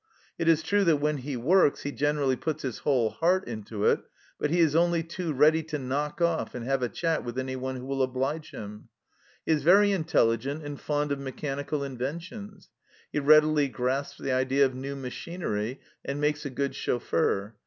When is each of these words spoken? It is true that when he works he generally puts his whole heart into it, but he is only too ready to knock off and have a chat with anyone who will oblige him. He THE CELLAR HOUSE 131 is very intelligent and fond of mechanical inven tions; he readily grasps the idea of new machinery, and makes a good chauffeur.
It 0.39 0.47
is 0.47 0.63
true 0.63 0.83
that 0.85 0.95
when 0.97 1.17
he 1.17 1.37
works 1.37 1.81
he 1.83 1.91
generally 1.91 2.35
puts 2.35 2.63
his 2.63 2.79
whole 2.79 3.11
heart 3.11 3.47
into 3.47 3.85
it, 3.85 3.99
but 4.39 4.49
he 4.49 4.59
is 4.59 4.75
only 4.75 5.03
too 5.03 5.31
ready 5.31 5.61
to 5.65 5.77
knock 5.77 6.19
off 6.19 6.55
and 6.55 6.65
have 6.65 6.81
a 6.81 6.89
chat 6.89 7.23
with 7.23 7.37
anyone 7.37 7.75
who 7.75 7.85
will 7.85 8.01
oblige 8.01 8.49
him. 8.49 8.87
He 9.45 9.53
THE 9.53 9.59
CELLAR 9.59 9.59
HOUSE 9.59 9.67
131 9.67 9.69
is 9.69 9.75
very 9.75 9.91
intelligent 10.55 10.63
and 10.65 10.81
fond 10.81 11.11
of 11.11 11.19
mechanical 11.19 11.79
inven 11.81 12.19
tions; 12.19 12.69
he 13.13 13.19
readily 13.19 13.67
grasps 13.67 14.17
the 14.19 14.31
idea 14.33 14.65
of 14.65 14.73
new 14.73 14.95
machinery, 14.95 15.79
and 16.03 16.19
makes 16.19 16.47
a 16.47 16.49
good 16.49 16.73
chauffeur. 16.73 17.53